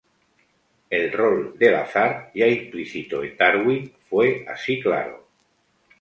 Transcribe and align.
El 0.99 1.05
rol 1.19 1.35
del 1.59 1.75
azar, 1.81 2.15
ya 2.39 2.47
implícito 2.55 3.23
en 3.23 3.37
Darwin, 3.37 3.93
fue 4.09 4.45
así 4.47 4.79
claro. 4.81 5.27